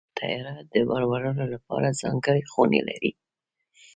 طیاره 0.17 0.53
د 0.73 0.75
بار 0.87 1.03
وړلو 1.07 1.45
لپاره 1.53 1.97
ځانګړې 2.01 2.43
خونې 2.51 2.81
لري. 2.87 3.11